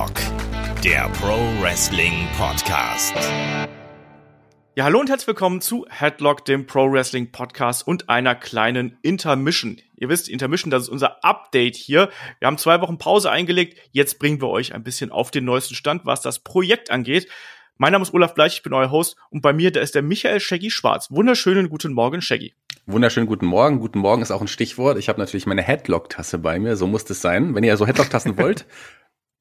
[0.00, 3.14] Headlock, der Pro Wrestling Podcast.
[4.74, 9.76] Ja, hallo und herzlich willkommen zu Headlock, dem Pro Wrestling Podcast und einer kleinen Intermission.
[9.96, 12.08] Ihr wisst, Intermission, das ist unser Update hier.
[12.38, 13.76] Wir haben zwei Wochen Pause eingelegt.
[13.92, 17.28] Jetzt bringen wir euch ein bisschen auf den neuesten Stand, was das Projekt angeht.
[17.76, 20.02] Mein Name ist Olaf Bleich, ich bin euer Host und bei mir, da ist der
[20.02, 21.10] Michael Shaggy Schwarz.
[21.10, 22.54] Wunderschönen guten Morgen, Shaggy.
[22.86, 23.80] Wunderschönen guten Morgen.
[23.80, 24.98] Guten Morgen ist auch ein Stichwort.
[24.98, 27.54] Ich habe natürlich meine Headlock-Tasse bei mir, so muss es sein.
[27.54, 28.64] Wenn ihr also Headlock-Tassen wollt,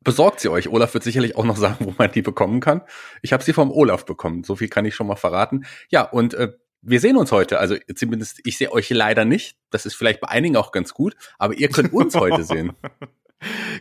[0.01, 0.69] besorgt sie euch.
[0.69, 2.81] Olaf wird sicherlich auch noch sagen, wo man die bekommen kann.
[3.21, 5.65] Ich habe sie vom Olaf bekommen, so viel kann ich schon mal verraten.
[5.89, 7.59] Ja, und äh, wir sehen uns heute.
[7.59, 9.57] Also zumindest, ich sehe euch leider nicht.
[9.69, 12.73] Das ist vielleicht bei einigen auch ganz gut, aber ihr könnt uns heute sehen.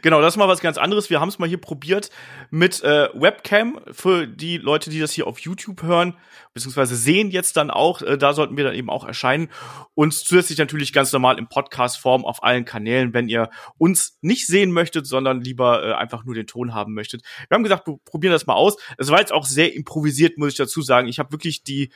[0.03, 1.11] Genau, das ist mal was ganz anderes.
[1.11, 2.11] Wir haben es mal hier probiert
[2.51, 6.15] mit äh, Webcam für die Leute, die das hier auf YouTube hören,
[6.55, 8.01] beziehungsweise sehen jetzt dann auch.
[8.03, 9.48] Äh, da sollten wir dann eben auch erscheinen.
[9.95, 14.70] Und zusätzlich natürlich ganz normal in Podcast-Form auf allen Kanälen, wenn ihr uns nicht sehen
[14.70, 17.22] möchtet, sondern lieber äh, einfach nur den Ton haben möchtet.
[17.48, 18.77] Wir haben gesagt, wir probieren das mal aus.
[18.97, 21.09] Es war jetzt auch sehr improvisiert, muss ich dazu sagen.
[21.09, 21.91] Ich habe wirklich die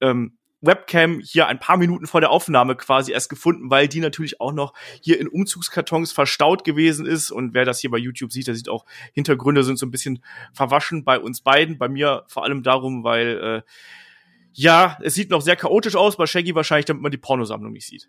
[0.00, 4.40] ähm, Webcam hier ein paar Minuten vor der Aufnahme quasi erst gefunden, weil die natürlich
[4.40, 7.30] auch noch hier in Umzugskartons verstaut gewesen ist.
[7.30, 10.22] Und wer das hier bei YouTube sieht, der sieht auch, Hintergründe sind so ein bisschen
[10.52, 11.78] verwaschen bei uns beiden.
[11.78, 13.70] Bei mir vor allem darum, weil äh,
[14.52, 17.86] ja, es sieht noch sehr chaotisch aus, bei Shaggy wahrscheinlich, damit man die Pornosammlung nicht
[17.86, 18.08] sieht.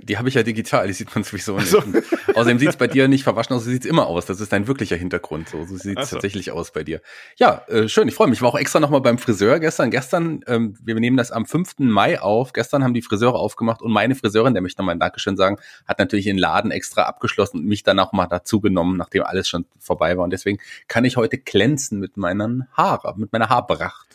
[0.00, 1.68] Die habe ich ja digital, die sieht man sowieso nicht.
[1.68, 1.78] So.
[2.34, 4.26] Außerdem sieht es bei dir nicht verwaschen aus, so sieht immer aus.
[4.26, 5.48] Das ist dein wirklicher Hintergrund.
[5.48, 6.16] So, so sieht es so.
[6.16, 7.00] tatsächlich aus bei dir.
[7.36, 8.38] Ja, äh, schön, ich freue mich.
[8.38, 9.90] Ich war auch extra nochmal beim Friseur gestern.
[9.90, 11.74] Gestern, ähm, wir nehmen das am 5.
[11.78, 12.52] Mai auf.
[12.52, 15.98] Gestern haben die Friseure aufgemacht und meine Friseurin, der möchte nochmal ein Dankeschön sagen, hat
[15.98, 19.66] natürlich den Laden extra abgeschlossen und mich dann auch mal dazu genommen, nachdem alles schon
[19.78, 20.24] vorbei war.
[20.24, 24.11] Und deswegen kann ich heute glänzen mit meinen Haaren, mit meiner Haarpracht.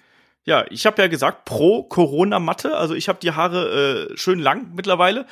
[0.48, 2.78] Ja, ich habe ja gesagt, pro Corona-Matte.
[2.78, 5.26] Also ich habe die Haare äh, schön lang mittlerweile.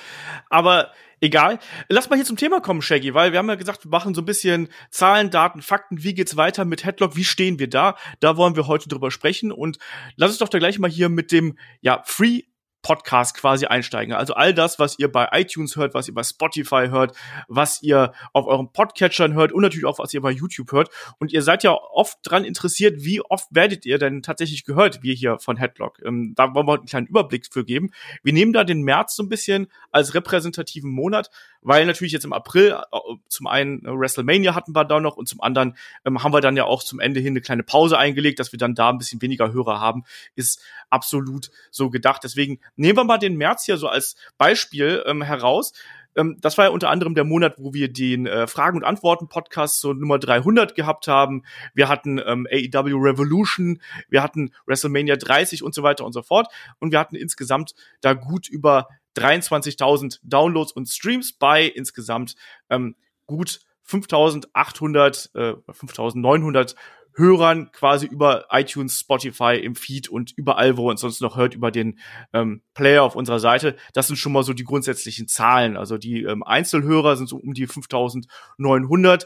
[0.50, 1.58] Aber egal.
[1.88, 4.22] Lass mal hier zum Thema kommen, Shaggy, weil wir haben ja gesagt, wir machen so
[4.22, 6.04] ein bisschen Zahlen, Daten, Fakten.
[6.04, 7.16] Wie geht's weiter mit Headlock?
[7.16, 7.96] Wie stehen wir da?
[8.20, 9.54] Da wollen wir heute drüber sprechen.
[9.54, 9.78] Und
[10.18, 12.42] lass uns doch da gleich mal hier mit dem ja, Free
[12.86, 14.14] Podcast quasi einsteigen.
[14.14, 18.14] Also all das, was ihr bei iTunes hört, was ihr bei Spotify hört, was ihr
[18.32, 20.90] auf euren Podcatchern hört und natürlich auch, was ihr bei YouTube hört.
[21.18, 25.16] Und ihr seid ja oft dran interessiert, wie oft werdet ihr denn tatsächlich gehört, wir
[25.16, 26.00] hier von Headlock.
[26.06, 27.90] Ähm, da wollen wir einen kleinen Überblick für geben.
[28.22, 31.32] Wir nehmen da den März so ein bisschen als repräsentativen Monat,
[31.62, 32.98] weil natürlich jetzt im April äh,
[33.28, 35.76] zum einen äh, WrestleMania hatten wir da noch und zum anderen
[36.06, 38.60] ähm, haben wir dann ja auch zum Ende hin eine kleine Pause eingelegt, dass wir
[38.60, 40.04] dann da ein bisschen weniger Hörer haben,
[40.36, 42.24] ist absolut so gedacht.
[42.24, 45.74] Deswegen nehmen wir mal den März hier so als Beispiel ähm, heraus.
[46.16, 49.82] Ähm, das war ja unter anderem der Monat, wo wir den äh, Fragen- und Antworten-Podcast
[49.82, 51.44] so Nummer 300 gehabt haben.
[51.74, 56.48] Wir hatten ähm, AEW Revolution, wir hatten WrestleMania 30 und so weiter und so fort.
[56.80, 58.88] Und wir hatten insgesamt da gut über
[59.18, 62.36] 23.000 Downloads und Streams bei insgesamt
[62.70, 62.96] ähm,
[63.28, 66.76] gut 5.800, äh, 5.900
[67.16, 71.56] Hörern quasi über iTunes, Spotify im Feed und überall, wo ihr uns sonst noch hört,
[71.56, 72.00] über den
[72.34, 73.78] ähm, Player auf unserer Seite.
[73.94, 75.78] Das sind schon mal so die grundsätzlichen Zahlen.
[75.78, 79.26] Also die ähm, Einzelhörer sind so um die 5900.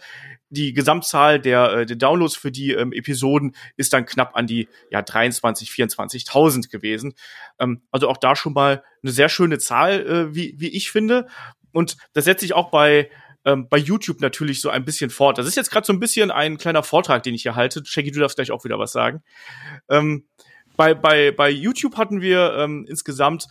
[0.52, 4.68] Die Gesamtzahl der, äh, der Downloads für die ähm, Episoden ist dann knapp an die
[4.92, 7.14] ja 23, 24.000 gewesen.
[7.60, 11.28] Ähm, also auch da schon mal eine sehr schöne Zahl, äh, wie, wie ich finde.
[11.72, 13.10] Und das setzt sich auch bei
[13.46, 15.38] ähm, bei YouTube natürlich so ein bisschen fort.
[15.38, 17.84] Das ist jetzt gerade so ein bisschen ein kleiner Vortrag, den ich hier halte.
[17.86, 19.24] Shaggy, du darfst gleich auch wieder was sagen.
[19.90, 20.26] Ähm,
[20.76, 23.48] bei, bei, bei YouTube hatten wir ähm, insgesamt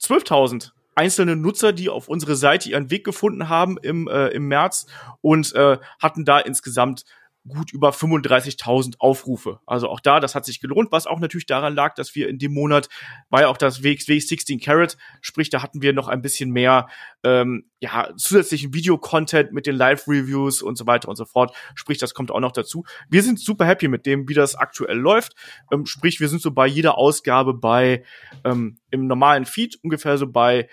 [0.00, 4.86] 12.000 einzelne Nutzer, die auf unsere Seite ihren Weg gefunden haben im, äh, im März
[5.20, 7.04] und äh, hatten da insgesamt
[7.48, 9.60] gut über 35.000 Aufrufe.
[9.66, 12.38] Also auch da, das hat sich gelohnt, was auch natürlich daran lag, dass wir in
[12.38, 12.88] dem Monat,
[13.30, 16.88] war ja auch das WXW 16 Carat, sprich, da hatten wir noch ein bisschen mehr
[17.24, 21.56] ähm, ja, zusätzlichen Videocontent mit den Live-Reviews und so weiter und so fort.
[21.74, 22.84] Sprich, das kommt auch noch dazu.
[23.08, 25.34] Wir sind super happy mit dem, wie das aktuell läuft.
[25.72, 28.04] Ähm, sprich, wir sind so bei jeder Ausgabe bei
[28.44, 30.68] ähm, im normalen Feed ungefähr so bei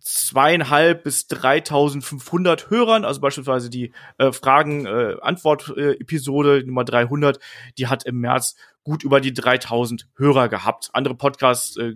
[0.00, 7.38] zweieinhalb bis 3.500 Hörern, also beispielsweise die äh, Fragen-Antwort-Episode äh, Nummer 300,
[7.78, 10.88] die hat im März gut über die 3.000 Hörer gehabt.
[10.92, 11.94] Andere Podcasts äh,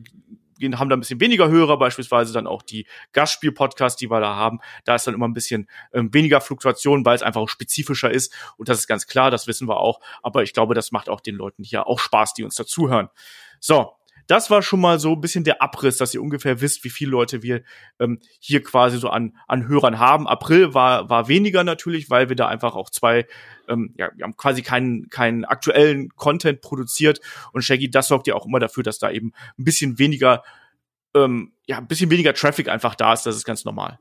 [0.74, 4.60] haben da ein bisschen weniger Hörer, beispielsweise dann auch die Gastspiel-Podcasts, die wir da haben.
[4.84, 8.34] Da ist dann immer ein bisschen ähm, weniger Fluktuation, weil es einfach spezifischer ist.
[8.56, 10.00] Und das ist ganz klar, das wissen wir auch.
[10.22, 13.08] Aber ich glaube, das macht auch den Leuten hier auch Spaß, die uns dazuhören.
[13.60, 13.92] So,
[14.30, 17.10] das war schon mal so ein bisschen der Abriss, dass ihr ungefähr wisst, wie viele
[17.10, 17.62] Leute wir
[17.98, 20.28] ähm, hier quasi so an, an Hörern haben.
[20.28, 23.26] April war, war weniger natürlich, weil wir da einfach auch zwei,
[23.68, 27.20] ähm, ja, wir haben quasi keinen, keinen aktuellen Content produziert.
[27.52, 30.44] Und Shaggy, das sorgt ja auch immer dafür, dass da eben ein bisschen weniger,
[31.12, 33.26] ähm, ja, ein bisschen weniger Traffic einfach da ist.
[33.26, 33.98] Das ist ganz normal.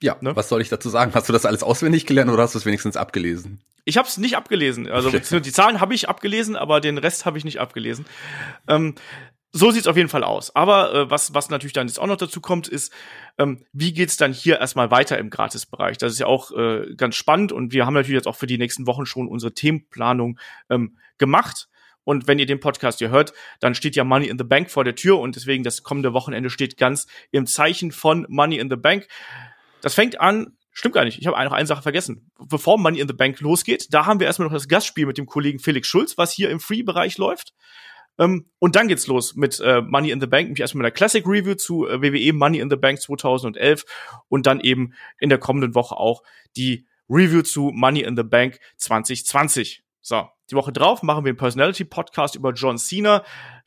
[0.00, 0.36] Ja, ne?
[0.36, 1.12] was soll ich dazu sagen?
[1.14, 3.60] Hast du das alles auswendig gelernt oder hast du es wenigstens abgelesen?
[3.90, 4.88] Ich habe es nicht abgelesen.
[4.88, 8.06] Also die Zahlen habe ich abgelesen, aber den Rest habe ich nicht abgelesen.
[8.68, 8.94] Ähm,
[9.52, 10.54] so sieht's auf jeden Fall aus.
[10.54, 12.92] Aber äh, was, was natürlich dann jetzt auch noch dazu kommt, ist,
[13.36, 15.98] ähm, wie geht's dann hier erstmal weiter im Gratisbereich?
[15.98, 18.58] Das ist ja auch äh, ganz spannend und wir haben natürlich jetzt auch für die
[18.58, 20.38] nächsten Wochen schon unsere Themenplanung
[20.68, 21.68] ähm, gemacht.
[22.04, 24.84] Und wenn ihr den Podcast hier hört, dann steht ja Money in the Bank vor
[24.84, 28.76] der Tür und deswegen das kommende Wochenende steht ganz im Zeichen von Money in the
[28.76, 29.08] Bank.
[29.82, 31.18] Das fängt an Stimmt gar nicht.
[31.18, 32.30] Ich habe noch eine Sache vergessen.
[32.38, 35.26] Bevor Money in the Bank losgeht, da haben wir erstmal noch das Gastspiel mit dem
[35.26, 37.52] Kollegen Felix Schulz, was hier im Free-Bereich läuft.
[38.18, 40.96] Ähm, und dann geht's los mit äh, Money in the Bank, nämlich erstmal mit einer
[40.96, 43.84] Classic Review zu äh, WWE Money in the Bank 2011
[44.28, 46.22] und dann eben in der kommenden Woche auch
[46.56, 49.82] die Review zu Money in the Bank 2020.
[50.00, 53.24] So, die Woche drauf machen wir einen Personality Podcast über John Cena.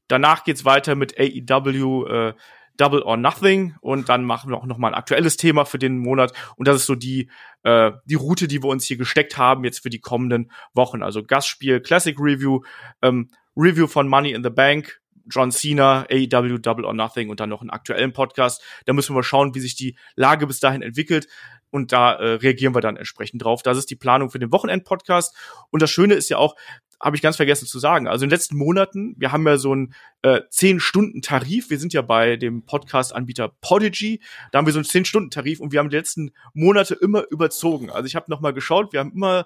[0.07, 2.33] Danach geht's weiter mit AEW äh,
[2.77, 5.99] Double or Nothing und dann machen wir auch noch mal ein aktuelles Thema für den
[5.99, 7.29] Monat und das ist so die
[7.63, 11.03] äh, die Route, die wir uns hier gesteckt haben jetzt für die kommenden Wochen.
[11.03, 12.61] Also Gastspiel, Classic Review,
[13.01, 14.99] ähm, Review von Money in the Bank,
[15.29, 18.61] John Cena, AEW Double or Nothing und dann noch einen aktuellen Podcast.
[18.85, 21.27] Da müssen wir mal schauen, wie sich die Lage bis dahin entwickelt.
[21.69, 23.63] Und da äh, reagieren wir dann entsprechend drauf.
[23.63, 25.35] Das ist die Planung für den Wochenend-Podcast.
[25.71, 26.55] Und das Schöne ist ja auch,
[27.03, 28.07] habe ich ganz vergessen zu sagen.
[28.07, 31.69] Also in den letzten Monaten, wir haben ja so einen äh, 10-Stunden-Tarif.
[31.69, 34.21] Wir sind ja bei dem Podcast-Anbieter Podigy.
[34.51, 37.89] Da haben wir so einen 10-Stunden-Tarif und wir haben die letzten Monate immer überzogen.
[37.89, 39.45] Also ich habe noch mal geschaut, wir haben immer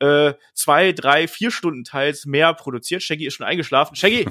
[0.00, 3.02] äh, zwei, drei, vier Stunden teils mehr produziert.
[3.02, 3.96] Shaggy ist schon eingeschlafen.
[3.96, 4.28] Shaggy,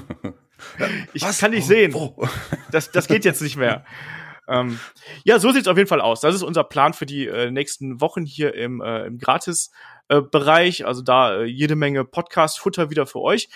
[1.14, 1.40] ich Was?
[1.40, 1.92] kann dich sehen.
[1.94, 2.28] Oh.
[2.70, 3.86] Das, das geht jetzt nicht mehr.
[4.46, 4.78] Ähm,
[5.24, 6.20] ja, so sieht's auf jeden Fall aus.
[6.20, 9.72] Das ist unser Plan für die äh, nächsten Wochen hier im, äh, im Gratis-Bereich.
[10.08, 10.22] Äh,
[10.84, 13.48] also da äh, jede Menge Podcast-Futter wieder für euch.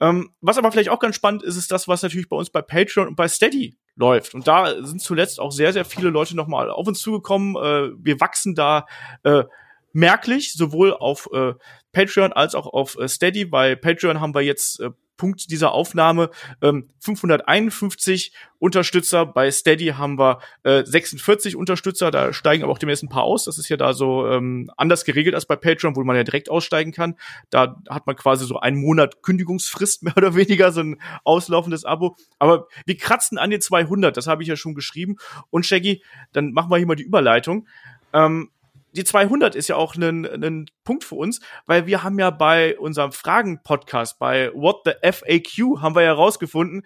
[0.00, 2.60] Ähm, was aber vielleicht auch ganz spannend ist, ist das, was natürlich bei uns bei
[2.60, 4.34] Patreon und bei Steady läuft.
[4.34, 7.56] Und da sind zuletzt auch sehr, sehr viele Leute nochmal auf uns zugekommen.
[7.56, 8.86] Äh, wir wachsen da
[9.22, 9.44] äh,
[9.92, 11.54] merklich, sowohl auf äh,
[11.92, 13.44] Patreon als auch auf äh, Steady.
[13.44, 16.30] Bei Patreon haben wir jetzt äh, Punkt dieser Aufnahme
[16.60, 19.26] ähm, 551 Unterstützer.
[19.26, 22.10] Bei Steady haben wir äh, 46 Unterstützer.
[22.10, 23.44] Da steigen aber auch demnächst ein paar aus.
[23.44, 26.50] Das ist ja da so ähm, anders geregelt als bei Patreon, wo man ja direkt
[26.50, 27.16] aussteigen kann.
[27.50, 32.16] Da hat man quasi so einen Monat Kündigungsfrist mehr oder weniger, so ein auslaufendes Abo.
[32.38, 34.16] Aber wir kratzen an den 200.
[34.16, 35.16] Das habe ich ja schon geschrieben.
[35.50, 37.66] Und Shaggy, dann machen wir hier mal die Überleitung.
[38.12, 38.50] Ähm,
[38.92, 42.78] die 200 ist ja auch ein, ein Punkt für uns, weil wir haben ja bei
[42.78, 46.84] unserem Fragen-Podcast, bei What the FAQ, haben wir ja rausgefunden,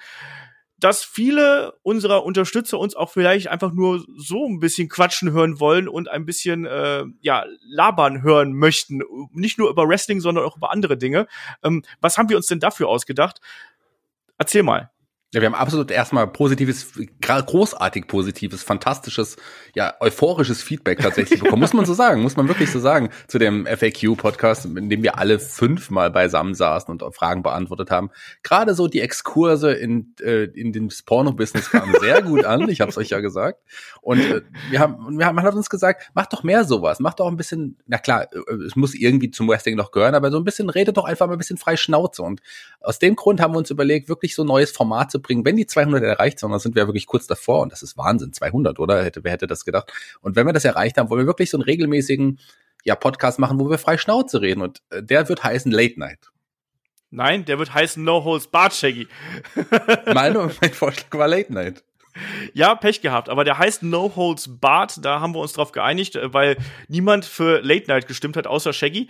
[0.79, 5.89] dass viele unserer Unterstützer uns auch vielleicht einfach nur so ein bisschen quatschen hören wollen
[5.89, 9.03] und ein bisschen äh, ja labern hören möchten,
[9.33, 11.27] nicht nur über Wrestling, sondern auch über andere Dinge.
[11.63, 13.41] Ähm, was haben wir uns denn dafür ausgedacht?
[14.39, 14.91] Erzähl mal.
[15.37, 19.37] Ja, wir haben absolut erstmal positives, großartig positives, fantastisches,
[19.75, 21.61] ja, euphorisches Feedback tatsächlich bekommen.
[21.61, 25.19] muss man so sagen, muss man wirklich so sagen, zu dem FAQ-Podcast, in dem wir
[25.19, 28.09] alle fünfmal beisammen saßen und Fragen beantwortet haben.
[28.43, 32.91] Gerade so die Exkurse in, äh, in den Porno-Business kamen sehr gut an, ich habe
[32.91, 33.61] es euch ja gesagt.
[34.01, 34.41] Und äh,
[34.71, 37.37] wir haben, wir haben, man hat uns gesagt, macht doch mehr sowas, macht doch ein
[37.37, 40.71] bisschen, na klar, äh, es muss irgendwie zum Wrestling noch gehören, aber so ein bisschen,
[40.71, 42.23] redet doch einfach mal ein bisschen frei Schnauze.
[42.23, 42.41] Und
[42.81, 45.57] aus dem Grund haben wir uns überlegt, wirklich so ein neues Format zu bringen, wenn
[45.57, 48.33] die 200 erreicht sind, dann sind wir ja wirklich kurz davor und das ist Wahnsinn,
[48.33, 49.05] 200, oder?
[49.05, 49.93] Hätte, wer hätte das gedacht?
[50.21, 52.39] Und wenn wir das erreicht haben, wollen wir wirklich so einen regelmäßigen
[52.85, 56.31] ja, Podcast machen, wo wir frei Schnauze reden und äh, der wird heißen Late Night.
[57.11, 59.09] Nein, der wird heißen No Holes Bart Shaggy.
[60.15, 61.83] mein, mein Vorschlag war Late Night.
[62.55, 66.17] Ja, Pech gehabt, aber der heißt No Holds Bart, da haben wir uns drauf geeinigt,
[66.17, 66.57] äh, weil
[66.89, 69.09] niemand für Late Night gestimmt hat, außer Shaggy.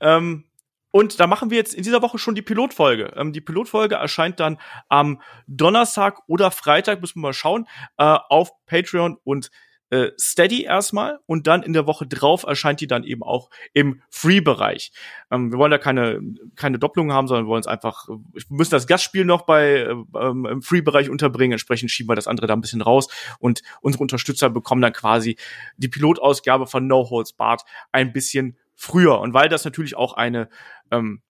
[0.00, 0.44] Ähm,
[0.90, 3.12] und da machen wir jetzt in dieser Woche schon die Pilotfolge.
[3.16, 7.66] Ähm, die Pilotfolge erscheint dann am Donnerstag oder Freitag, müssen wir mal schauen,
[7.98, 9.50] äh, auf Patreon und
[9.90, 14.02] äh, Steady erstmal und dann in der Woche drauf erscheint die dann eben auch im
[14.08, 14.92] Free-Bereich.
[15.30, 16.20] Ähm, wir wollen da keine,
[16.54, 20.46] keine Doppelung haben, sondern wir wollen es einfach, wir müssen das Gastspiel noch bei ähm,
[20.46, 23.08] im Free-Bereich unterbringen, entsprechend schieben wir das andere da ein bisschen raus
[23.40, 25.36] und unsere Unterstützer bekommen dann quasi
[25.76, 29.20] die Pilotausgabe von No Holds Barred ein bisschen früher.
[29.20, 30.48] Und weil das natürlich auch eine
[30.90, 31.22] ähm,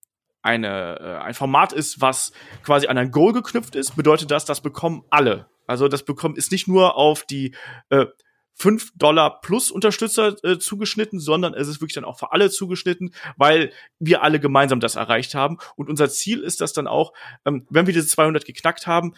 [0.42, 4.62] eine, äh, ein Format ist, was quasi an ein Goal geknüpft ist, bedeutet das, das
[4.62, 5.50] bekommen alle.
[5.66, 7.54] Also das bekommt ist nicht nur auf die
[7.90, 8.06] äh,
[8.54, 13.12] 5 Dollar plus Unterstützer äh, zugeschnitten, sondern es ist wirklich dann auch für alle zugeschnitten,
[13.36, 15.58] weil wir alle gemeinsam das erreicht haben.
[15.76, 17.12] Und unser Ziel ist das dann auch,
[17.44, 19.14] ähm, wenn wir diese 200 geknackt haben,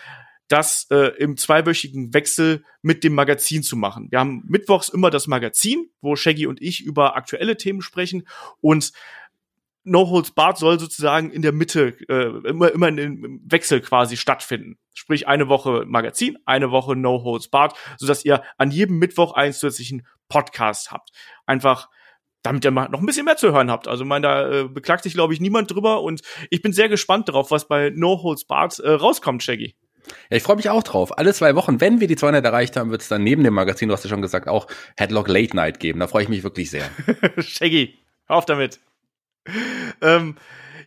[0.53, 4.09] das äh, im zweiwöchigen Wechsel mit dem Magazin zu machen.
[4.11, 8.29] Wir haben mittwochs immer das Magazin, wo Shaggy und ich über aktuelle Themen sprechen
[8.61, 8.93] und
[9.85, 14.79] No Holds Barred soll sozusagen in der Mitte äh, immer immer im Wechsel quasi stattfinden.
[14.93, 19.33] Sprich eine Woche Magazin, eine Woche No Holds Barred, so dass ihr an jedem Mittwoch
[19.33, 21.11] einen zusätzlichen Podcast habt.
[21.47, 21.89] Einfach
[22.43, 23.89] damit ihr mal noch ein bisschen mehr zu hören habt.
[23.89, 27.29] Also, mein, da äh, beklagt sich, glaube ich, niemand drüber und ich bin sehr gespannt
[27.29, 29.77] darauf, was bei No Holds Barred äh, rauskommt, Shaggy.
[30.31, 31.17] Ja, ich freue mich auch drauf.
[31.17, 33.89] Alle zwei Wochen, wenn wir die 200 erreicht haben, wird es dann neben dem Magazin,
[33.89, 34.67] du hast ja schon gesagt, auch
[34.97, 36.01] Headlock Late Night geben.
[36.01, 36.85] Da freue ich mich wirklich sehr.
[37.39, 38.81] Shaggy, auf damit.
[40.01, 40.37] ähm,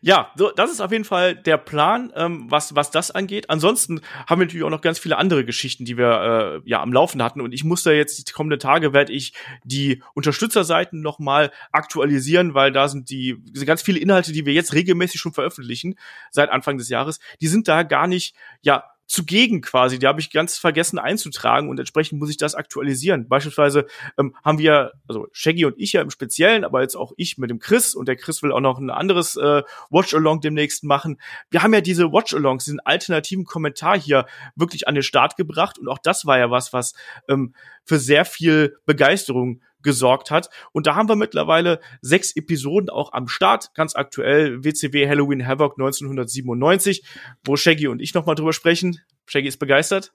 [0.02, 3.50] ja, so, das ist auf jeden Fall der Plan, ähm, was, was das angeht.
[3.50, 6.94] Ansonsten haben wir natürlich auch noch ganz viele andere Geschichten, die wir äh, ja am
[6.94, 7.42] Laufen hatten.
[7.42, 12.72] Und ich muss da jetzt die kommenden Tage werde ich die Unterstützerseiten nochmal aktualisieren, weil
[12.72, 15.96] da sind die diese ganz viele Inhalte, die wir jetzt regelmäßig schon veröffentlichen
[16.30, 20.00] seit Anfang des Jahres, die sind da gar nicht ja zugegen quasi.
[20.00, 23.28] Die habe ich ganz vergessen einzutragen und entsprechend muss ich das aktualisieren.
[23.28, 23.86] Beispielsweise
[24.18, 27.50] ähm, haben wir, also Shaggy und ich ja im Speziellen, aber jetzt auch ich mit
[27.50, 31.20] dem Chris und der Chris will auch noch ein anderes äh, Watch-Along demnächst machen.
[31.50, 35.88] Wir haben ja diese Watch-Alongs, diesen alternativen Kommentar hier wirklich an den Start gebracht und
[35.88, 36.94] auch das war ja was, was
[37.30, 40.50] ähm, für sehr viel Begeisterung gesorgt hat.
[40.74, 45.76] Und da haben wir mittlerweile sechs Episoden auch am Start, ganz aktuell WCW Halloween Havoc
[45.80, 47.06] 1997,
[47.46, 49.00] wo Shaggy und ich nochmal drüber sprechen.
[49.26, 50.12] Shaggy ist begeistert.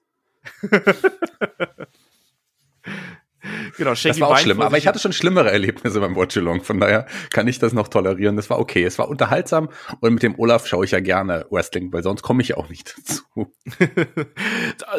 [3.77, 6.79] Genau, Shaggy das war auch schlimm, aber ich hatte schon schlimmere Erlebnisse beim Watchalong, von
[6.79, 8.35] daher kann ich das noch tolerieren.
[8.35, 11.91] Das war okay, es war unterhaltsam und mit dem Olaf schaue ich ja gerne Wrestling,
[11.93, 13.53] weil sonst komme ich ja auch nicht dazu.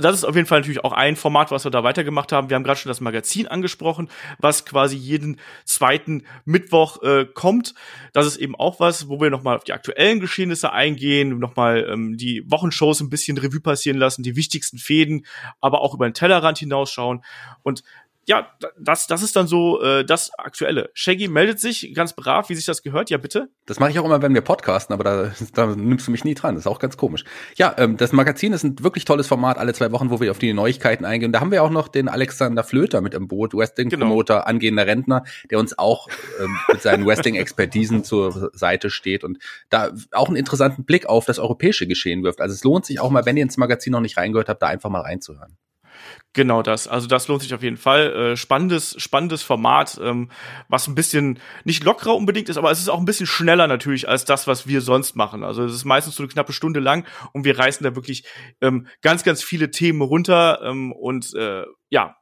[0.00, 2.50] das ist auf jeden Fall natürlich auch ein Format, was wir da weitergemacht haben.
[2.50, 7.74] Wir haben gerade schon das Magazin angesprochen, was quasi jeden zweiten Mittwoch äh, kommt.
[8.12, 12.16] Das ist eben auch was, wo wir nochmal auf die aktuellen Geschehnisse eingehen, nochmal ähm,
[12.16, 15.26] die Wochenshows ein bisschen Revue passieren lassen, die wichtigsten Fäden,
[15.60, 17.22] aber auch über den Tellerrand hinausschauen.
[17.62, 17.82] Und
[18.24, 18.48] ja,
[18.78, 20.90] das, das ist dann so äh, das Aktuelle.
[20.94, 23.10] Shaggy meldet sich ganz brav, wie sich das gehört.
[23.10, 23.48] Ja, bitte.
[23.66, 26.34] Das mache ich auch immer, wenn wir podcasten, aber da, da nimmst du mich nie
[26.34, 26.54] dran.
[26.54, 27.24] Das ist auch ganz komisch.
[27.56, 30.38] Ja, ähm, das Magazin ist ein wirklich tolles Format, alle zwei Wochen, wo wir auf
[30.38, 31.32] die Neuigkeiten eingehen.
[31.32, 34.46] Da haben wir auch noch den Alexander Flöter mit im Boot, Wrestling-Promoter, genau.
[34.46, 36.08] angehender Rentner, der uns auch
[36.40, 39.38] ähm, mit seinen Wrestling-Expertisen zur Seite steht und
[39.68, 42.40] da auch einen interessanten Blick auf das europäische Geschehen wirft.
[42.40, 44.68] Also es lohnt sich auch mal, wenn ihr ins Magazin noch nicht reingehört habt, da
[44.68, 45.56] einfach mal reinzuhören.
[46.34, 46.88] Genau das.
[46.88, 48.12] Also das lohnt sich auf jeden Fall.
[48.32, 50.30] Äh, spannendes, spannendes Format, ähm,
[50.68, 54.08] was ein bisschen nicht lockerer unbedingt ist, aber es ist auch ein bisschen schneller natürlich
[54.08, 55.44] als das, was wir sonst machen.
[55.44, 58.24] Also es ist meistens so eine knappe Stunde lang und wir reißen da wirklich
[58.62, 62.16] ähm, ganz, ganz viele Themen runter ähm, und äh, ja,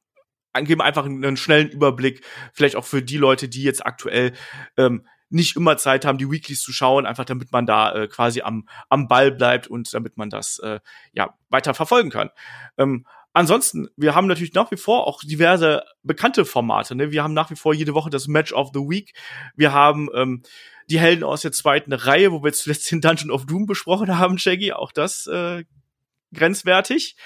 [0.64, 4.32] geben einfach einen schnellen Überblick, vielleicht auch für die Leute, die jetzt aktuell
[4.76, 8.42] ähm, nicht immer Zeit haben, die Weeklies zu schauen, einfach damit man da äh, quasi
[8.42, 10.80] am, am Ball bleibt und damit man das äh,
[11.12, 12.30] ja weiter verfolgen kann.
[12.76, 16.94] Ähm, Ansonsten, wir haben natürlich nach wie vor auch diverse bekannte Formate.
[16.96, 17.12] Ne?
[17.12, 19.14] Wir haben nach wie vor jede Woche das Match of the Week.
[19.54, 20.42] Wir haben ähm,
[20.88, 24.38] die Helden aus der zweiten Reihe, wo wir zuletzt den Dungeon of Doom besprochen haben,
[24.38, 24.72] Shaggy.
[24.72, 25.64] Auch das äh,
[26.34, 27.16] grenzwertig.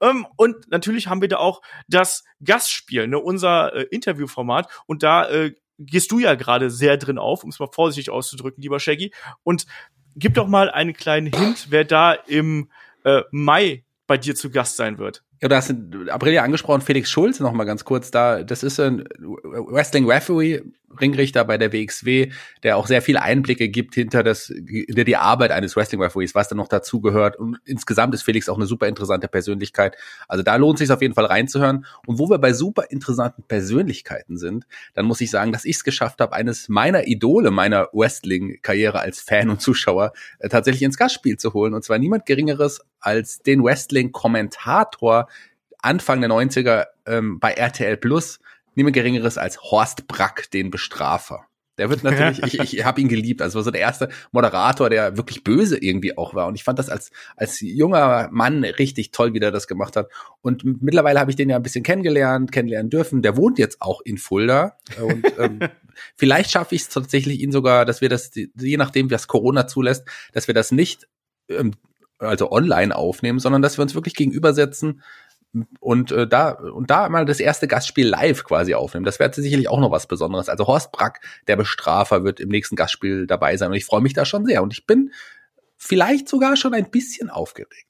[0.00, 3.18] Ähm, und natürlich haben wir da auch das Gastspiel, ne?
[3.18, 4.68] unser äh, Interviewformat.
[4.86, 8.62] Und da äh, gehst du ja gerade sehr drin auf, um es mal vorsichtig auszudrücken,
[8.62, 9.12] lieber Shaggy.
[9.42, 9.66] Und
[10.16, 12.70] gib doch mal einen kleinen Hint, wer da im
[13.04, 15.22] äh, Mai bei dir zu Gast sein wird.
[15.42, 15.74] Ja, du hast
[16.10, 18.42] Aprilia angesprochen, Felix Schulz noch mal ganz kurz da.
[18.42, 20.62] Das ist ein Wrestling Referee,
[20.98, 22.30] Ringrichter bei der WXW,
[22.62, 26.48] der auch sehr viele Einblicke gibt hinter das, hinter die Arbeit eines Wrestling Referees, was
[26.48, 27.36] da noch dazugehört.
[27.36, 29.96] Und insgesamt ist Felix auch eine super interessante Persönlichkeit.
[30.26, 31.86] Also da lohnt es sich auf jeden Fall reinzuhören.
[32.06, 35.84] Und wo wir bei super interessanten Persönlichkeiten sind, dann muss ich sagen, dass ich es
[35.84, 41.36] geschafft habe, eines meiner Idole meiner Wrestling-Karriere als Fan und Zuschauer äh, tatsächlich ins Gastspiel
[41.36, 41.74] zu holen.
[41.74, 45.28] Und zwar niemand Geringeres als den Wrestling-Kommentator
[45.82, 48.40] Anfang der 90er ähm, bei RTL Plus,
[48.74, 51.46] niemand Geringeres als Horst Brack, den Bestrafer.
[51.80, 53.40] Der wird natürlich, ich, ich habe ihn geliebt.
[53.40, 56.46] Also war so der erste Moderator, der wirklich böse irgendwie auch war.
[56.46, 60.10] Und ich fand das als, als junger Mann richtig toll, wie der das gemacht hat.
[60.42, 63.22] Und mittlerweile habe ich den ja ein bisschen kennengelernt, kennenlernen dürfen.
[63.22, 64.76] Der wohnt jetzt auch in Fulda.
[65.00, 65.60] Und ähm,
[66.16, 70.06] vielleicht schaffe ich es tatsächlich ihn sogar, dass wir das, je nachdem, was Corona zulässt,
[70.34, 71.08] dass wir das nicht
[71.48, 71.72] ähm,
[72.18, 75.02] also online aufnehmen, sondern dass wir uns wirklich gegenübersetzen,
[75.80, 79.04] und äh, da und da mal das erste Gastspiel live quasi aufnehmen.
[79.04, 80.48] Das wäre sicherlich auch noch was Besonderes.
[80.48, 84.12] Also Horst Brack, der Bestrafer, wird im nächsten Gastspiel dabei sein und ich freue mich
[84.12, 85.12] da schon sehr und ich bin
[85.76, 87.86] vielleicht sogar schon ein bisschen aufgeregt.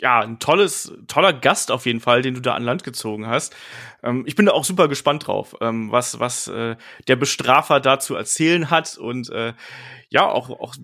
[0.00, 3.56] Ja, ein tolles, toller Gast auf jeden Fall, den du da an Land gezogen hast.
[4.02, 6.76] Ähm, ich bin da auch super gespannt drauf, ähm, was was äh,
[7.08, 9.54] der Bestrafer da zu erzählen hat und äh,
[10.10, 10.76] ja auch auch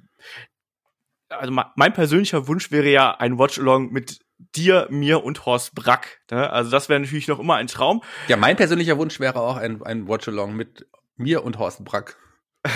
[1.28, 4.18] also mein persönlicher Wunsch wäre ja ein Watch-Along mit
[4.54, 6.20] dir, mir und Horst Brack.
[6.30, 6.50] Ne?
[6.50, 8.02] Also das wäre natürlich noch immer ein Traum.
[8.28, 12.16] Ja, mein persönlicher Wunsch wäre auch ein, ein Watch-Along mit mir und Horst Brack.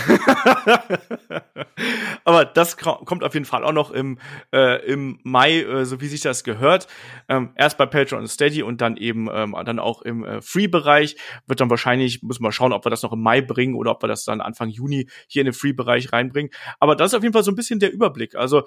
[2.24, 4.18] Aber das kommt auf jeden Fall auch noch im,
[4.52, 6.86] äh, im Mai, äh, so wie sich das gehört.
[7.28, 11.16] Ähm, erst bei Patreon und Steady und dann eben ähm, dann auch im äh, Free-Bereich.
[11.46, 14.02] Wird dann wahrscheinlich, muss man schauen, ob wir das noch im Mai bringen oder ob
[14.02, 16.50] wir das dann Anfang Juni hier in den Free-Bereich reinbringen.
[16.80, 18.36] Aber das ist auf jeden Fall so ein bisschen der Überblick.
[18.36, 18.62] Also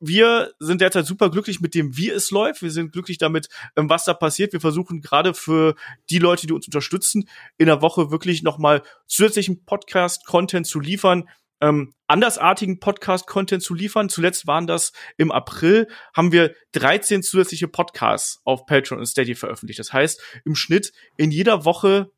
[0.00, 2.62] wir sind derzeit super glücklich mit dem, wie es läuft.
[2.62, 4.52] Wir sind glücklich damit, ähm, was da passiert.
[4.52, 5.74] Wir versuchen gerade für
[6.08, 7.28] die Leute, die uns unterstützen,
[7.58, 11.28] in der Woche wirklich nochmal zusätzlichen Podcast-Content zu liefern,
[11.60, 14.08] ähm, andersartigen Podcast-Content zu liefern.
[14.08, 19.78] Zuletzt waren das im April, haben wir 13 zusätzliche Podcasts auf Patreon und Steady veröffentlicht.
[19.78, 22.10] Das heißt, im Schnitt in jeder Woche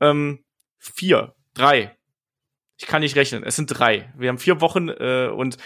[0.00, 0.44] ähm,
[0.78, 1.96] vier, drei.
[2.80, 4.12] Ich kann nicht rechnen, es sind drei.
[4.16, 5.56] Wir haben vier Wochen äh, und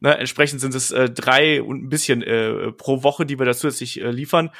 [0.00, 3.54] Ne, entsprechend sind es äh, drei und ein bisschen äh, pro Woche, die wir da
[3.54, 4.50] zusätzlich äh, liefern.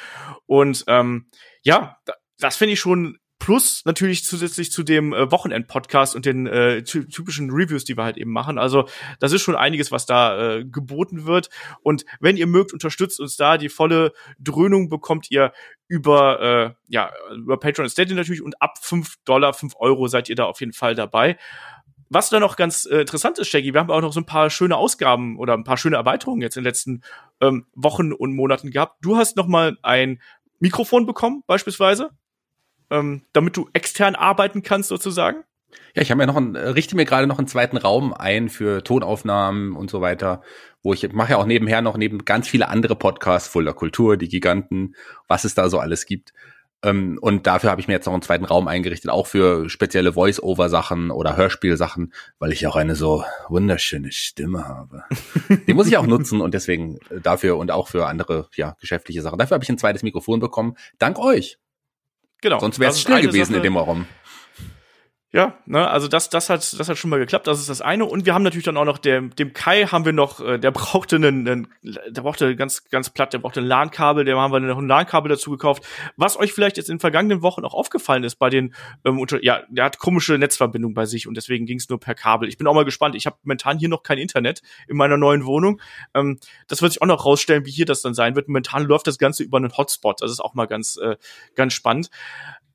[0.45, 1.27] Und ähm,
[1.61, 1.97] ja,
[2.39, 7.51] das finde ich schon plus natürlich zusätzlich zu dem äh, Wochenend-Podcast und den äh, typischen
[7.51, 8.57] Reviews, die wir halt eben machen.
[8.57, 8.87] Also
[9.19, 11.49] das ist schon einiges, was da äh, geboten wird.
[11.81, 13.57] Und wenn ihr mögt, unterstützt uns da.
[13.57, 15.51] Die volle Dröhnung bekommt ihr
[15.87, 20.29] über äh, ja über Patreon und Steady natürlich und ab fünf Dollar, fünf Euro seid
[20.29, 21.37] ihr da auf jeden Fall dabei.
[22.09, 24.49] Was da noch ganz äh, interessant ist, Shaggy, wir haben auch noch so ein paar
[24.49, 27.01] schöne Ausgaben oder ein paar schöne Erweiterungen jetzt in den letzten
[27.41, 28.97] ähm, Wochen und Monaten gehabt.
[29.01, 30.21] Du hast noch mal ein
[30.59, 32.11] Mikrofon bekommen, beispielsweise,
[32.89, 35.43] ähm, damit du extern arbeiten kannst, sozusagen.
[35.95, 38.49] Ja, ich habe ja noch einen, äh, richte mir gerade noch einen zweiten Raum ein
[38.49, 40.41] für Tonaufnahmen und so weiter,
[40.83, 44.29] wo ich mache ja auch nebenher noch neben ganz viele andere Podcasts, Fuller Kultur, die
[44.29, 44.95] Giganten,
[45.27, 46.33] was es da so alles gibt.
[46.85, 50.13] Ähm, und dafür habe ich mir jetzt noch einen zweiten Raum eingerichtet, auch für spezielle
[50.13, 55.03] Voice-Over-Sachen oder Hörspielsachen, weil ich auch eine so wunderschöne Stimme habe.
[55.67, 59.23] Die muss ich auch nutzen und deswegen äh, dafür und auch für andere ja, geschäftliche
[59.23, 59.39] Sachen.
[59.39, 60.75] Dafür habe ich ein zweites Mikrofon bekommen.
[60.99, 61.57] Dank euch.
[62.41, 62.59] Genau.
[62.59, 64.05] Sonst wäre es still gewesen Sache, in dem Raum.
[65.35, 67.45] Ja, ne, also das, das hat, das hat schon mal geklappt.
[67.45, 68.05] Das ist das eine.
[68.05, 70.71] Und wir haben natürlich dann auch noch dem, dem Kai haben wir noch, äh, der
[70.71, 74.61] brauchte einen, einen der brauchte ganz, ganz platt, der brauchte ein LAN-Kabel, dem haben wir
[74.61, 75.83] noch ein LAN-Kabel dazu gekauft.
[76.15, 78.73] Was euch vielleicht jetzt in den vergangenen Wochen auch aufgefallen ist bei den,
[79.03, 82.15] ähm, unter, ja, der hat komische Netzverbindung bei sich und deswegen ging es nur per
[82.15, 82.47] Kabel.
[82.47, 83.15] Ich bin auch mal gespannt.
[83.15, 85.81] Ich habe momentan hier noch kein Internet in meiner neuen Wohnung.
[86.13, 88.47] Ähm, das wird sich auch noch rausstellen, wie hier das dann sein wird.
[88.47, 90.21] Momentan läuft das Ganze über einen Hotspot.
[90.21, 91.17] Das ist auch mal ganz, äh,
[91.55, 92.09] ganz spannend.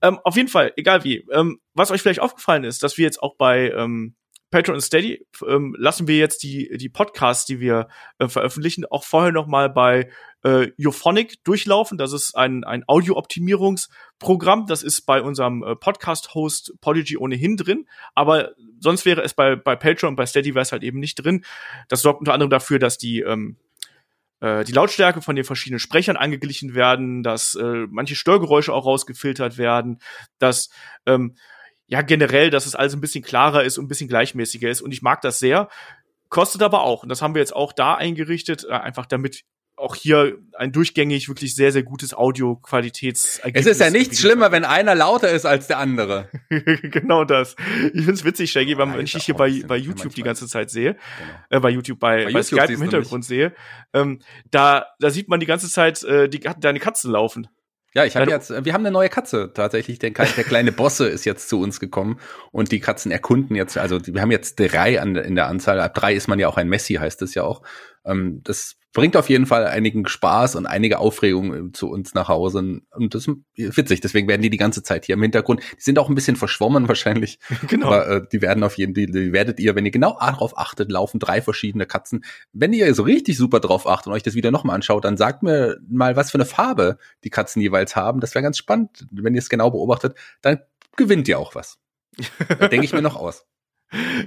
[0.02, 1.26] Ähm, auf jeden Fall, egal wie.
[1.32, 4.14] Ähm, was euch vielleicht aufgefallen ist, dass wir jetzt auch bei ähm,
[4.50, 9.04] Patreon und Steady ähm, lassen wir jetzt die die Podcasts, die wir äh, veröffentlichen, auch
[9.04, 10.10] vorher noch mal bei
[10.42, 11.98] äh, Euphonic durchlaufen.
[11.98, 14.66] Das ist ein ein Audio-Optimierungsprogramm.
[14.66, 19.76] Das ist bei unserem äh, Podcast-Host Podigy ohnehin drin, aber sonst wäre es bei bei
[19.76, 21.44] Patreon und bei Steady wäre es halt eben nicht drin.
[21.88, 23.56] Das sorgt unter anderem dafür, dass die ähm,
[24.40, 29.58] äh, die Lautstärke von den verschiedenen Sprechern angeglichen werden, dass äh, manche Störgeräusche auch rausgefiltert
[29.58, 30.00] werden,
[30.38, 30.70] dass
[31.06, 31.36] ähm,
[31.86, 34.80] ja generell, dass es alles ein bisschen klarer ist und ein bisschen gleichmäßiger ist.
[34.80, 35.68] Und ich mag das sehr.
[36.28, 37.02] Kostet aber auch.
[37.02, 39.42] Und das haben wir jetzt auch da eingerichtet, äh, einfach damit
[39.80, 43.66] auch hier ein durchgängig wirklich sehr, sehr gutes Audioqualitätsergebnis.
[43.66, 46.28] Es ist ja nichts schlimmer, wenn einer lauter ist als der andere.
[46.48, 47.56] genau das.
[47.94, 50.70] Ich find's witzig, Shaggy, wenn, wenn ich dich hier bei, bei YouTube die ganze Zeit
[50.70, 51.58] sehe, genau.
[51.58, 53.54] äh, bei YouTube, bei, bei, bei YouTube Skype im Hintergrund sehe,
[53.92, 57.48] ähm, da, da sieht man die ganze Zeit äh, die, deine Katzen laufen.
[57.92, 59.98] Ja, ich habe jetzt, wir haben eine neue Katze tatsächlich.
[59.98, 62.20] Der, der kleine Bosse ist jetzt zu uns gekommen
[62.52, 65.80] und die Katzen erkunden jetzt, also wir haben jetzt drei an, in der Anzahl.
[65.80, 67.62] Ab drei ist man ja auch ein Messi, heißt es ja auch.
[68.04, 72.28] Ähm, das bringt auf jeden Fall einigen Spaß und einige Aufregung äh, zu uns nach
[72.28, 72.80] Hause.
[72.90, 75.60] Und das ist witzig, deswegen werden die die ganze Zeit hier im Hintergrund.
[75.60, 77.38] Die sind auch ein bisschen verschwommen wahrscheinlich.
[77.68, 77.86] Genau.
[77.86, 80.90] Aber äh, die werden auf jeden Fall, die werdet ihr, wenn ihr genau darauf achtet,
[80.90, 82.24] laufen drei verschiedene Katzen.
[82.52, 85.42] Wenn ihr so richtig super drauf achtet und euch das wieder nochmal anschaut, dann sagt
[85.42, 88.20] mir mal, was für eine Farbe die Katzen jeweils haben.
[88.20, 89.06] Das wäre ganz spannend.
[89.10, 90.60] Wenn ihr es genau beobachtet, dann
[90.96, 91.78] gewinnt ihr auch was.
[92.60, 93.46] denke ich mir noch aus.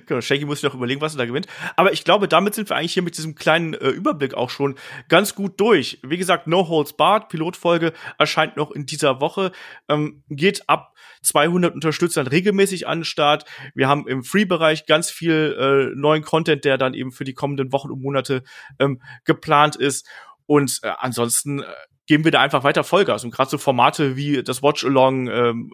[0.06, 1.48] Genau, Shaggy muss sich noch überlegen, was er da gewinnt.
[1.78, 4.76] Aber ich glaube, damit sind wir eigentlich hier mit diesem kleinen äh, Überblick auch schon
[5.08, 6.00] ganz gut durch.
[6.04, 9.52] Wie gesagt, No Holds Barred, Pilotfolge erscheint noch in dieser Woche,
[9.88, 13.46] ähm, geht ab 200 Unterstützern regelmäßig an den Start.
[13.74, 17.72] Wir haben im Free-Bereich ganz viel äh, neuen Content, der dann eben für die kommenden
[17.72, 18.44] Wochen und Monate
[18.80, 20.08] ähm, geplant ist.
[20.46, 21.66] Und äh, ansonsten äh,
[22.06, 23.24] geben wir da einfach weiter Vollgas.
[23.24, 25.72] Und gerade so Formate wie das Watch-Along, ähm,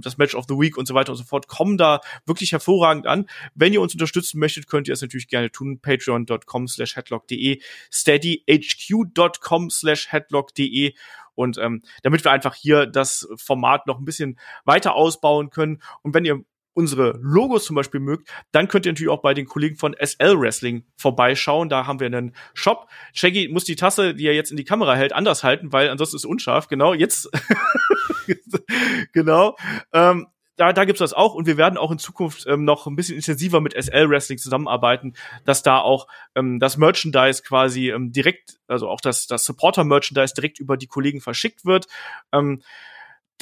[0.00, 3.06] das Match of the Week und so weiter und so fort kommen da wirklich hervorragend
[3.06, 3.26] an.
[3.54, 5.80] Wenn ihr uns unterstützen möchtet, könnt ihr es natürlich gerne tun.
[5.80, 10.94] Patreon.com slash headlock.de, steadyhq.com slash headlock.de
[11.34, 15.82] und ähm, damit wir einfach hier das Format noch ein bisschen weiter ausbauen können.
[16.02, 19.46] Und wenn ihr unsere Logos zum Beispiel mögt, dann könnt ihr natürlich auch bei den
[19.46, 21.68] Kollegen von SL Wrestling vorbeischauen.
[21.68, 22.88] Da haben wir einen Shop.
[23.12, 26.16] Shaggy muss die Tasse, die er jetzt in die Kamera hält, anders halten, weil ansonsten
[26.16, 26.68] ist unscharf.
[26.68, 27.30] Genau, jetzt.
[29.12, 29.56] genau.
[29.92, 32.94] Ähm, da, da gibt's das auch und wir werden auch in Zukunft ähm, noch ein
[32.94, 38.60] bisschen intensiver mit SL Wrestling zusammenarbeiten, dass da auch ähm, das Merchandise quasi ähm, direkt,
[38.68, 41.86] also auch das, das Supporter-Merchandise direkt über die Kollegen verschickt wird.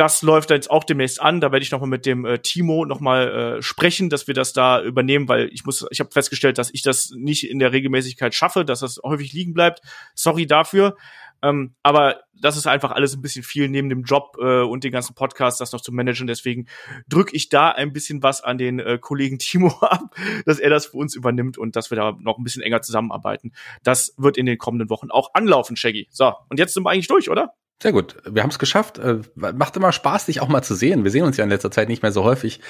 [0.00, 1.42] Das läuft jetzt auch demnächst an.
[1.42, 4.32] Da werde ich noch mal mit dem äh, Timo noch mal äh, sprechen, dass wir
[4.32, 7.72] das da übernehmen, weil ich muss, ich habe festgestellt, dass ich das nicht in der
[7.72, 9.82] Regelmäßigkeit schaffe, dass das häufig liegen bleibt.
[10.14, 10.96] Sorry dafür.
[11.42, 14.92] Ähm, aber das ist einfach alles ein bisschen viel neben dem Job äh, und den
[14.92, 16.26] ganzen Podcasts, das noch zu managen.
[16.26, 16.66] Deswegen
[17.06, 20.86] drücke ich da ein bisschen was an den äh, Kollegen Timo ab, dass er das
[20.86, 23.52] für uns übernimmt und dass wir da noch ein bisschen enger zusammenarbeiten.
[23.82, 26.08] Das wird in den kommenden Wochen auch anlaufen, Shaggy.
[26.10, 27.52] So, und jetzt sind wir eigentlich durch, oder?
[27.82, 28.16] Sehr gut.
[28.28, 28.98] Wir haben es geschafft.
[28.98, 31.02] Äh, macht immer Spaß, dich auch mal zu sehen.
[31.02, 32.60] Wir sehen uns ja in letzter Zeit nicht mehr so häufig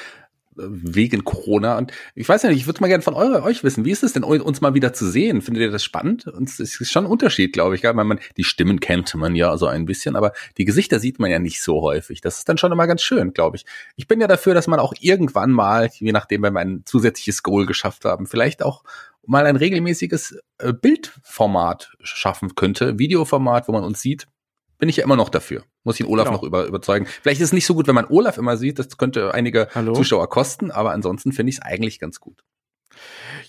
[0.56, 1.78] äh, wegen Corona.
[1.78, 4.04] Und ich weiß ja nicht, ich würde mal gerne von eure, euch wissen, wie ist
[4.04, 5.42] es denn, uns mal wieder zu sehen?
[5.42, 6.28] Findet ihr das spannend?
[6.28, 7.82] Es ist schon ein Unterschied, glaube ich.
[7.82, 11.40] Man, die Stimmen kennt man ja so ein bisschen, aber die Gesichter sieht man ja
[11.40, 12.20] nicht so häufig.
[12.20, 13.66] Das ist dann schon immer ganz schön, glaube ich.
[13.96, 17.42] Ich bin ja dafür, dass man auch irgendwann mal, je nachdem, wenn wir ein zusätzliches
[17.42, 18.84] Goal geschafft haben, vielleicht auch
[19.26, 24.28] mal ein regelmäßiges äh, Bildformat schaffen könnte, Videoformat, wo man uns sieht
[24.80, 25.62] bin ich ja immer noch dafür.
[25.84, 26.38] Muss ich den Olaf genau.
[26.38, 27.06] noch über, überzeugen.
[27.06, 29.92] Vielleicht ist es nicht so gut, wenn man Olaf immer sieht, das könnte einige Hallo?
[29.92, 32.42] Zuschauer kosten, aber ansonsten finde ich es eigentlich ganz gut.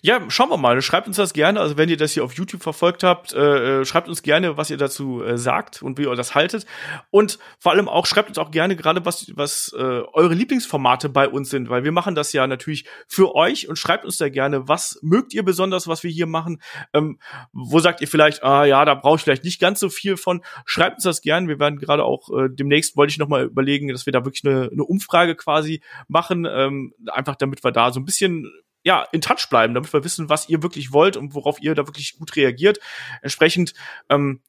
[0.01, 0.81] Ja, schauen wir mal.
[0.81, 1.59] Schreibt uns das gerne.
[1.59, 4.69] Also wenn ihr das hier auf YouTube verfolgt habt, äh, äh, schreibt uns gerne, was
[4.69, 6.65] ihr dazu äh, sagt und wie ihr das haltet.
[7.09, 9.81] Und vor allem auch schreibt uns auch gerne gerade, was, was äh,
[10.13, 14.05] eure Lieblingsformate bei uns sind, weil wir machen das ja natürlich für euch und schreibt
[14.05, 16.61] uns da gerne, was mögt ihr besonders, was wir hier machen.
[16.93, 17.19] Ähm,
[17.51, 20.41] wo sagt ihr vielleicht, ah ja, da brauche ich vielleicht nicht ganz so viel von.
[20.65, 21.47] Schreibt uns das gerne.
[21.47, 24.45] Wir werden gerade auch äh, demnächst wollte ich noch mal überlegen, dass wir da wirklich
[24.45, 28.51] eine, eine Umfrage quasi machen, ähm, einfach damit wir da so ein bisschen
[28.83, 31.87] ja, in Touch bleiben, damit wir wissen, was ihr wirklich wollt und worauf ihr da
[31.87, 32.79] wirklich gut reagiert.
[33.21, 33.73] Entsprechend
[34.09, 34.41] ähm,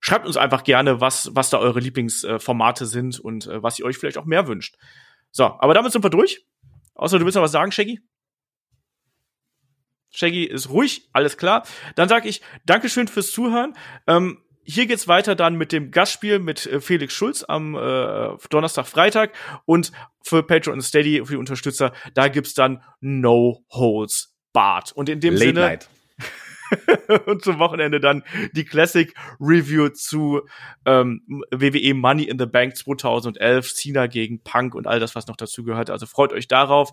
[0.00, 3.84] schreibt uns einfach gerne, was, was da eure Lieblingsformate äh, sind und äh, was ihr
[3.84, 4.76] euch vielleicht auch mehr wünscht.
[5.30, 6.44] So, aber damit sind wir durch.
[6.94, 8.00] Außer du willst noch was sagen, Shaggy?
[10.10, 11.64] Shaggy ist ruhig, alles klar.
[11.94, 13.76] Dann sage ich Dankeschön fürs Zuhören.
[14.06, 18.86] Ähm, hier geht's weiter dann mit dem Gastspiel mit äh, Felix Schulz am äh, Donnerstag,
[18.86, 19.32] Freitag
[19.64, 24.92] und für Patreon und Steady, für die Unterstützer, da gibt's dann No Holds Barred.
[24.92, 25.88] Und in dem Late Sinne Night.
[27.26, 30.42] und zum Wochenende dann die Classic Review zu
[30.84, 35.36] ähm, WWE Money in the Bank 2011, Cena gegen Punk und all das, was noch
[35.36, 35.90] dazu gehört.
[35.90, 36.92] Also freut euch darauf.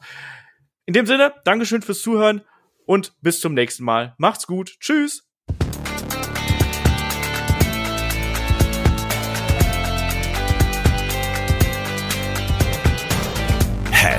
[0.85, 2.41] In dem Sinne, Dankeschön fürs Zuhören
[2.85, 4.15] und bis zum nächsten Mal.
[4.17, 4.79] Macht's gut.
[4.79, 5.26] Tschüss.